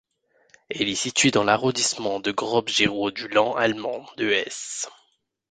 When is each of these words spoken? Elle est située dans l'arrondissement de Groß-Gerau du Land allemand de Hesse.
Elle 0.71 0.89
est 0.89 0.95
située 0.95 1.29
dans 1.29 1.43
l'arrondissement 1.43 2.19
de 2.19 2.31
Groß-Gerau 2.31 3.11
du 3.11 3.27
Land 3.27 3.53
allemand 3.53 4.03
de 4.17 4.31
Hesse. 4.31 4.89